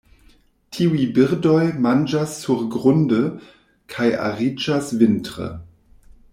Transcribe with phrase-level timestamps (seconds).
[0.77, 3.21] Tiuj birdoj manĝas surgrunde,
[3.97, 5.55] kaj ariĝas vintre.